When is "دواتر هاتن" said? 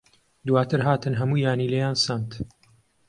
0.47-1.13